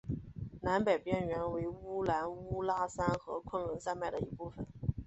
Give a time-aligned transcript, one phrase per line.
[0.63, 4.65] 南北边缘为乌兰乌拉山和昆仑山脉的一部分。